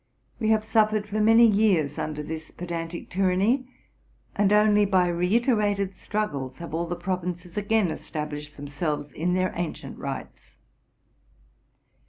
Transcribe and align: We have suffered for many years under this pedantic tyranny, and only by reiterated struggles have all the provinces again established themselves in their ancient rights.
We 0.39 0.49
have 0.49 0.65
suffered 0.65 1.07
for 1.07 1.21
many 1.21 1.45
years 1.45 1.99
under 1.99 2.23
this 2.23 2.49
pedantic 2.49 3.07
tyranny, 3.07 3.67
and 4.35 4.51
only 4.51 4.83
by 4.83 5.05
reiterated 5.09 5.93
struggles 5.93 6.57
have 6.57 6.73
all 6.73 6.87
the 6.87 6.95
provinces 6.95 7.55
again 7.55 7.91
established 7.91 8.57
themselves 8.57 9.13
in 9.13 9.35
their 9.35 9.53
ancient 9.55 9.99
rights. 9.99 10.57